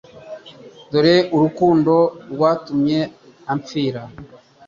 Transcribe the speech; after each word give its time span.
dore 0.91 1.15
urukundo 1.35 1.93
rwatumye 2.31 2.99
amfira 3.53 4.01